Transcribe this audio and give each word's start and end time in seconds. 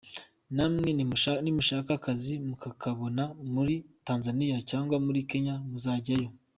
Namwe 0.55 0.89
nimushaka 1.43 1.89
akazi 1.99 2.33
mukakabona 2.47 3.23
muri 3.53 3.75
Tanzania 4.07 4.57
cyangwa 4.69 4.95
muri 5.05 5.19
Kenya 5.29 5.55
muzajyayo. 5.69 6.29